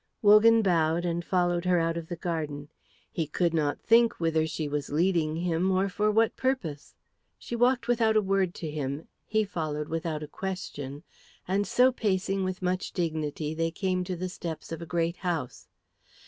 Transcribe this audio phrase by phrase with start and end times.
[0.23, 2.69] Wogan bowed, and followed her out of the garden.
[3.11, 6.95] He could not think whither she was leading him, or for what purpose.
[7.37, 11.03] She walked without a word to him, he followed without a question,
[11.47, 15.67] and so pacing with much dignity they came to the steps of a great house.